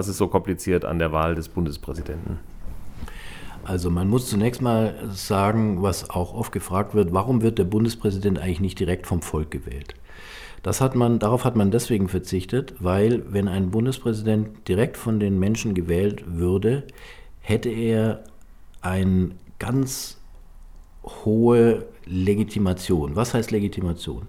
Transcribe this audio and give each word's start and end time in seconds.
Was 0.00 0.08
ist 0.08 0.16
so 0.16 0.28
kompliziert 0.28 0.86
an 0.86 0.98
der 0.98 1.12
Wahl 1.12 1.34
des 1.34 1.50
Bundespräsidenten? 1.50 2.38
Also 3.64 3.90
man 3.90 4.08
muss 4.08 4.30
zunächst 4.30 4.62
mal 4.62 4.94
sagen, 5.12 5.82
was 5.82 6.08
auch 6.08 6.32
oft 6.32 6.52
gefragt 6.52 6.94
wird, 6.94 7.12
warum 7.12 7.42
wird 7.42 7.58
der 7.58 7.64
Bundespräsident 7.64 8.38
eigentlich 8.38 8.60
nicht 8.60 8.80
direkt 8.80 9.06
vom 9.06 9.20
Volk 9.20 9.50
gewählt? 9.50 9.94
Das 10.62 10.80
hat 10.80 10.94
man, 10.94 11.18
darauf 11.18 11.44
hat 11.44 11.54
man 11.54 11.70
deswegen 11.70 12.08
verzichtet, 12.08 12.72
weil 12.78 13.30
wenn 13.30 13.46
ein 13.46 13.72
Bundespräsident 13.72 14.66
direkt 14.66 14.96
von 14.96 15.20
den 15.20 15.38
Menschen 15.38 15.74
gewählt 15.74 16.24
würde, 16.26 16.84
hätte 17.40 17.68
er 17.68 18.24
eine 18.80 19.32
ganz 19.58 20.18
hohe 21.04 21.84
Legitimation. 22.06 23.16
Was 23.16 23.34
heißt 23.34 23.50
Legitimation? 23.50 24.28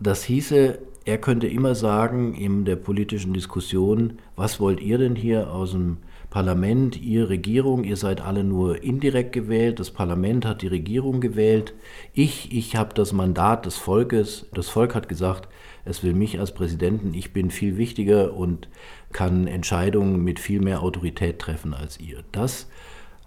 Das 0.00 0.24
hieße, 0.24 0.80
er 1.04 1.18
könnte 1.18 1.46
immer 1.46 1.74
sagen 1.74 2.34
in 2.34 2.64
der 2.64 2.76
politischen 2.76 3.32
Diskussion, 3.32 4.18
was 4.36 4.60
wollt 4.60 4.80
ihr 4.80 4.98
denn 4.98 5.16
hier 5.16 5.52
aus 5.52 5.72
dem 5.72 5.98
Parlament, 6.30 7.00
ihr 7.00 7.28
Regierung, 7.28 7.82
ihr 7.82 7.96
seid 7.96 8.20
alle 8.20 8.44
nur 8.44 8.84
indirekt 8.84 9.32
gewählt, 9.32 9.80
das 9.80 9.90
Parlament 9.90 10.46
hat 10.46 10.62
die 10.62 10.68
Regierung 10.68 11.20
gewählt, 11.20 11.74
ich, 12.12 12.56
ich 12.56 12.76
habe 12.76 12.94
das 12.94 13.12
Mandat 13.12 13.66
des 13.66 13.76
Volkes, 13.76 14.46
das 14.54 14.68
Volk 14.68 14.94
hat 14.94 15.08
gesagt, 15.08 15.48
es 15.84 16.04
will 16.04 16.14
mich 16.14 16.38
als 16.38 16.54
Präsidenten, 16.54 17.14
ich 17.14 17.32
bin 17.32 17.50
viel 17.50 17.78
wichtiger 17.78 18.34
und 18.34 18.68
kann 19.12 19.48
Entscheidungen 19.48 20.22
mit 20.22 20.38
viel 20.38 20.60
mehr 20.60 20.82
Autorität 20.82 21.40
treffen 21.40 21.74
als 21.74 21.98
ihr. 21.98 22.22
Das 22.30 22.68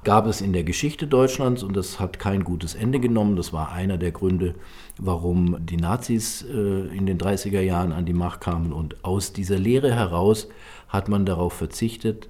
gab 0.03 0.27
es 0.27 0.41
in 0.41 0.53
der 0.53 0.63
Geschichte 0.63 1.07
Deutschlands 1.07 1.63
und 1.63 1.75
das 1.75 1.99
hat 1.99 2.20
kein 2.20 2.43
gutes 2.43 2.75
Ende 2.75 2.99
genommen. 2.99 3.35
Das 3.35 3.53
war 3.53 3.71
einer 3.71 3.98
der 3.98 4.12
Gründe, 4.12 4.55
warum 4.98 5.66
die 5.66 5.77
Nazis 5.77 6.43
äh, 6.43 6.88
in 6.95 7.05
den 7.05 7.17
30er 7.17 7.62
Jahren 7.62 7.91
an 7.91 8.05
die 8.05 8.13
Macht 8.13 8.41
kamen. 8.41 8.73
Und 8.73 9.03
aus 9.03 9.34
dieser 9.34 9.57
Lehre 9.57 9.93
heraus 9.93 10.48
hat 10.88 11.09
man 11.09 11.26
darauf 11.26 11.53
verzichtet, 11.53 12.29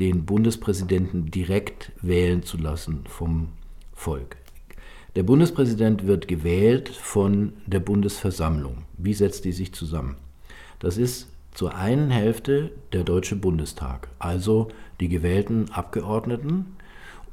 den 0.00 0.24
Bundespräsidenten 0.24 1.30
direkt 1.30 1.92
wählen 2.00 2.42
zu 2.42 2.56
lassen 2.56 3.04
vom 3.08 3.48
Volk. 3.94 4.36
Der 5.16 5.24
Bundespräsident 5.24 6.06
wird 6.06 6.28
gewählt 6.28 6.88
von 6.88 7.54
der 7.66 7.80
Bundesversammlung. 7.80 8.84
Wie 8.96 9.14
setzt 9.14 9.44
die 9.44 9.52
sich 9.52 9.72
zusammen? 9.72 10.16
Das 10.78 10.96
ist 10.96 11.28
zur 11.54 11.74
einen 11.74 12.10
Hälfte 12.10 12.70
der 12.92 13.02
Deutsche 13.02 13.34
Bundestag, 13.34 14.08
also 14.20 14.68
die 15.00 15.08
gewählten 15.08 15.72
Abgeordneten, 15.72 16.76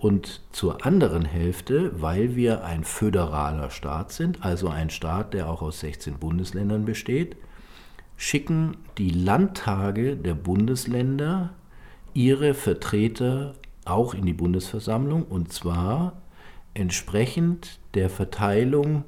und 0.05 0.41
zur 0.51 0.85
anderen 0.85 1.25
Hälfte, 1.25 1.99
weil 1.99 2.35
wir 2.35 2.63
ein 2.63 2.83
föderaler 2.83 3.71
Staat 3.71 4.11
sind, 4.11 4.45
also 4.45 4.69
ein 4.69 4.91
Staat, 4.91 5.33
der 5.33 5.49
auch 5.49 5.63
aus 5.63 5.79
16 5.79 6.19
Bundesländern 6.19 6.85
besteht, 6.85 7.37
schicken 8.15 8.77
die 8.99 9.09
Landtage 9.09 10.15
der 10.15 10.35
Bundesländer 10.35 11.55
ihre 12.13 12.53
Vertreter 12.53 13.55
auch 13.83 14.13
in 14.13 14.27
die 14.27 14.33
Bundesversammlung 14.33 15.23
und 15.23 15.51
zwar 15.51 16.21
entsprechend 16.75 17.79
der 17.95 18.11
Verteilung 18.11 19.05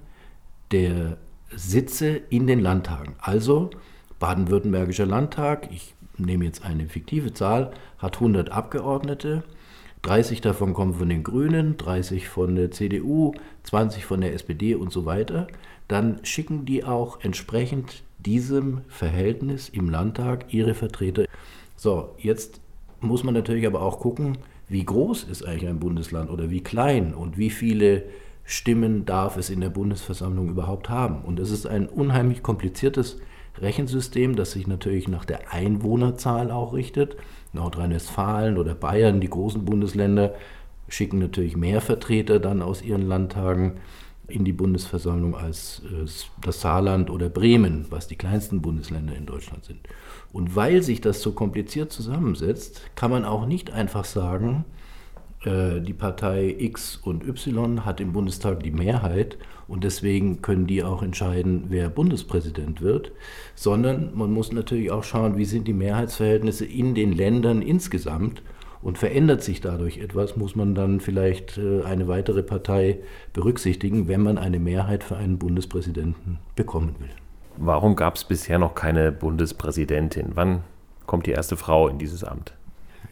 der 0.71 1.17
Sitze 1.55 2.21
in 2.31 2.47
den 2.47 2.59
Landtagen. 2.59 3.13
Also 3.19 3.69
Baden-Württembergischer 4.17 5.05
Landtag, 5.05 5.71
ich 5.71 5.93
nehme 6.17 6.45
jetzt 6.45 6.65
eine 6.65 6.87
fiktive 6.87 7.35
Zahl, 7.35 7.69
hat 7.99 8.15
100 8.15 8.51
Abgeordnete, 8.51 9.43
30 10.03 10.41
davon 10.41 10.73
kommen 10.73 10.93
von 10.93 11.09
den 11.09 11.23
Grünen, 11.23 11.77
30 11.77 12.27
von 12.29 12.55
der 12.55 12.71
CDU, 12.71 13.33
20 13.63 14.05
von 14.05 14.21
der 14.21 14.33
SPD 14.33 14.75
und 14.75 14.91
so 14.91 15.05
weiter. 15.05 15.47
Dann 15.87 16.19
schicken 16.23 16.65
die 16.65 16.83
auch 16.83 17.21
entsprechend 17.21 18.03
diesem 18.19 18.81
Verhältnis 18.87 19.69
im 19.69 19.89
Landtag 19.89 20.53
ihre 20.53 20.73
Vertreter. 20.73 21.25
So, 21.75 22.15
jetzt 22.17 22.61
muss 23.01 23.23
man 23.23 23.33
natürlich 23.33 23.67
aber 23.67 23.81
auch 23.81 23.99
gucken, 23.99 24.37
wie 24.69 24.83
groß 24.83 25.23
ist 25.25 25.45
eigentlich 25.45 25.69
ein 25.69 25.79
Bundesland 25.79 26.29
oder 26.29 26.49
wie 26.49 26.61
klein 26.61 27.13
und 27.13 27.37
wie 27.37 27.49
viele 27.49 28.03
Stimmen 28.43 29.05
darf 29.05 29.37
es 29.37 29.49
in 29.49 29.61
der 29.61 29.69
Bundesversammlung 29.69 30.49
überhaupt 30.49 30.89
haben. 30.89 31.21
Und 31.23 31.39
es 31.39 31.51
ist 31.51 31.67
ein 31.67 31.87
unheimlich 31.87 32.43
kompliziertes 32.43 33.19
Rechensystem, 33.61 34.35
das 34.35 34.51
sich 34.51 34.67
natürlich 34.67 35.07
nach 35.07 35.25
der 35.25 35.53
Einwohnerzahl 35.53 36.51
auch 36.51 36.73
richtet. 36.73 37.17
Nordrhein-Westfalen 37.53 38.57
oder 38.57 38.75
Bayern, 38.75 39.21
die 39.21 39.29
großen 39.29 39.65
Bundesländer, 39.65 40.33
schicken 40.89 41.19
natürlich 41.19 41.57
mehr 41.57 41.81
Vertreter 41.81 42.39
dann 42.39 42.61
aus 42.61 42.81
ihren 42.81 43.07
Landtagen 43.07 43.73
in 44.27 44.43
die 44.43 44.53
Bundesversammlung 44.53 45.35
als 45.35 45.81
äh, 45.85 46.05
das 46.41 46.61
Saarland 46.61 47.09
oder 47.09 47.29
Bremen, 47.29 47.85
was 47.89 48.07
die 48.07 48.15
kleinsten 48.15 48.61
Bundesländer 48.61 49.15
in 49.15 49.25
Deutschland 49.25 49.65
sind. 49.65 49.79
Und 50.33 50.55
weil 50.55 50.83
sich 50.83 51.01
das 51.01 51.21
so 51.21 51.31
kompliziert 51.31 51.91
zusammensetzt, 51.91 52.81
kann 52.95 53.11
man 53.11 53.25
auch 53.25 53.45
nicht 53.45 53.71
einfach 53.71 54.05
sagen, 54.05 54.65
äh, 55.45 55.79
die 55.81 55.93
Partei 55.93 56.55
X 56.57 56.97
und 56.97 57.27
Y 57.27 57.85
hat 57.85 58.01
im 58.01 58.13
Bundestag 58.13 58.63
die 58.63 58.71
Mehrheit 58.71 59.37
und 59.67 59.83
deswegen 59.83 60.41
können 60.41 60.67
die 60.67 60.83
auch 60.83 61.03
entscheiden, 61.03 61.65
wer 61.69 61.89
Bundespräsident 61.89 62.81
wird, 62.81 63.11
sondern 63.55 64.15
man 64.15 64.31
muss 64.31 64.51
natürlich 64.51 64.91
auch 64.91 65.03
schauen, 65.03 65.37
wie 65.37 65.45
sind 65.45 65.67
die 65.67 65.73
Mehrheitsverhältnisse 65.73 66.65
in 66.65 66.95
den 66.95 67.11
Ländern 67.11 67.61
insgesamt 67.61 68.41
und 68.81 68.97
verändert 68.97 69.43
sich 69.43 69.61
dadurch 69.61 69.97
etwas, 69.97 70.37
muss 70.37 70.55
man 70.55 70.75
dann 70.75 70.99
vielleicht 70.99 71.57
äh, 71.57 71.83
eine 71.83 72.07
weitere 72.07 72.43
Partei 72.43 72.99
berücksichtigen, 73.33 74.07
wenn 74.07 74.21
man 74.21 74.37
eine 74.37 74.59
Mehrheit 74.59 75.03
für 75.03 75.17
einen 75.17 75.37
Bundespräsidenten 75.37 76.39
bekommen 76.55 76.95
will. 76.99 77.09
Warum 77.57 77.95
gab 77.95 78.15
es 78.15 78.23
bisher 78.23 78.59
noch 78.59 78.75
keine 78.75 79.11
Bundespräsidentin? 79.11 80.31
Wann 80.35 80.63
kommt 81.05 81.25
die 81.25 81.31
erste 81.31 81.57
Frau 81.57 81.87
in 81.87 81.97
dieses 81.97 82.23
Amt? 82.23 82.53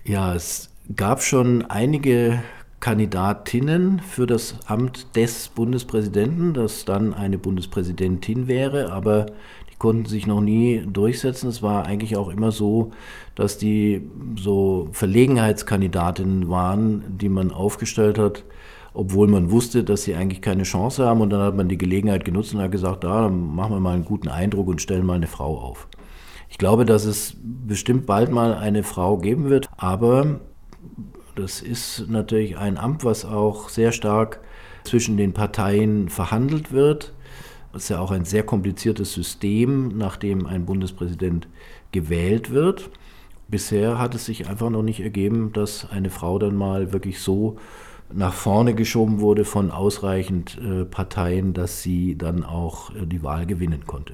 Ja, 0.04 0.36
es 0.36 0.70
gab 0.94 1.22
schon 1.22 1.64
einige 1.64 2.40
Kandidatinnen 2.80 4.00
für 4.00 4.28
das 4.28 4.60
Amt 4.68 5.16
des 5.16 5.48
Bundespräsidenten, 5.48 6.54
das 6.54 6.86
dann 6.86 7.14
eine 7.14 7.38
Bundespräsidentin 7.38 8.48
wäre, 8.48 8.92
aber 8.92 9.26
die 9.72 9.76
konnten 9.80 10.06
sich 10.06 10.28
noch 10.28 10.42
nie 10.42 10.86
durchsetzen. 10.86 11.50
Es 11.50 11.64
war 11.64 11.86
eigentlich 11.86 12.16
auch 12.16 12.30
immer 12.30 12.52
so, 12.52 12.92
dass 13.34 13.58
die 13.58 14.08
so 14.38 14.88
Verlegenheitskandidatinnen 14.92 16.50
waren, 16.50 17.18
die 17.18 17.30
man 17.30 17.52
aufgestellt 17.52 18.20
hat, 18.20 18.44
obwohl 18.94 19.28
man 19.28 19.50
wusste, 19.50 19.84
dass 19.84 20.04
sie 20.04 20.16
eigentlich 20.16 20.42
keine 20.42 20.64
Chance 20.64 21.06
haben. 21.06 21.22
Und 21.22 21.32
dann 21.32 21.42
hat 21.42 21.56
man 21.56 21.68
die 21.68 21.78
Gelegenheit 21.78 22.24
genutzt 22.24 22.54
und 22.54 22.62
hat 22.62 22.72
gesagt, 22.72 23.04
da 23.04 23.26
ah, 23.26 23.30
machen 23.30 23.74
wir 23.74 23.80
mal 23.80 23.96
einen 23.96 24.06
guten 24.06 24.30
Eindruck 24.30 24.68
und 24.68 24.82
stellen 24.82 25.06
mal 25.06 25.16
eine 25.16 25.28
Frau 25.28 25.58
auf. 25.58 25.88
Ich 26.50 26.58
glaube, 26.58 26.86
dass 26.86 27.06
es 27.06 27.36
bestimmt 27.42 28.06
bald 28.06 28.32
mal 28.32 28.54
eine 28.54 28.84
Frau 28.84 29.18
geben 29.18 29.50
wird, 29.50 29.68
aber 29.76 30.40
das 31.36 31.62
ist 31.62 32.06
natürlich 32.08 32.58
ein 32.58 32.78
Amt, 32.78 33.04
was 33.04 33.26
auch 33.26 33.70
sehr 33.70 33.92
stark 33.92 34.40
zwischen 34.84 35.18
den 35.18 35.34
Parteien 35.34 36.10
verhandelt 36.10 36.72
wird. 36.72 37.14
Das 37.74 37.84
ist 37.84 37.90
ja 37.90 38.00
auch 38.00 38.12
ein 38.12 38.24
sehr 38.24 38.44
kompliziertes 38.44 39.14
System, 39.14 39.98
nachdem 39.98 40.46
ein 40.46 40.66
Bundespräsident 40.66 41.48
gewählt 41.92 42.52
wird. 42.52 42.90
Bisher 43.48 44.00
hat 44.00 44.16
es 44.16 44.26
sich 44.26 44.48
einfach 44.48 44.70
noch 44.70 44.82
nicht 44.82 45.02
ergeben, 45.02 45.52
dass 45.54 45.90
eine 45.90 46.10
Frau 46.10 46.40
dann 46.40 46.56
mal 46.56 46.94
wirklich 46.94 47.20
so 47.20 47.58
nach 48.14 48.34
vorne 48.34 48.76
geschoben 48.76 49.20
wurde 49.20 49.46
von 49.46 49.72
ausreichend 49.72 50.58
äh, 50.58 50.86
Parteien, 50.86 51.54
dass 51.54 51.82
sie 51.82 52.18
dann 52.18 52.44
auch 52.44 52.96
äh, 52.96 53.06
die 53.06 53.24
Wahl 53.24 53.46
gewinnen 53.46 53.86
konnte. 53.86 54.14